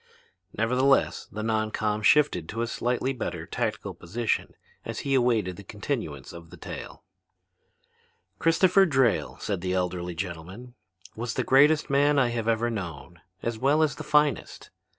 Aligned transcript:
Nevertheless 0.57 1.27
the 1.31 1.43
non 1.43 1.69
com 1.69 2.01
shifted 2.01 2.49
to 2.49 2.63
a 2.63 2.65
slightly 2.67 3.13
better 3.13 3.45
tactical 3.45 3.93
position 3.93 4.55
as 4.83 5.01
he 5.01 5.13
awaited 5.13 5.57
the 5.57 5.63
continuance 5.63 6.33
of 6.33 6.49
the 6.49 6.57
tale. 6.57 7.03
"Christopher 8.39 8.87
Drayle," 8.87 9.37
said 9.39 9.61
the 9.61 9.73
elderly 9.73 10.15
gentleman, 10.15 10.73
"was 11.15 11.35
the 11.35 11.43
greatest 11.43 11.91
man 11.91 12.17
I 12.17 12.29
have 12.29 12.47
ever 12.47 12.71
known, 12.71 13.21
as 13.43 13.59
well 13.59 13.83
as 13.83 13.95
the 13.97 14.03
finest. 14.03 14.71